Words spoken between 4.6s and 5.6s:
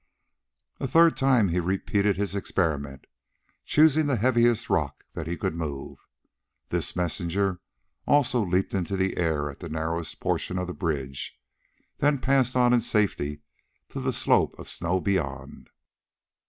rock that he could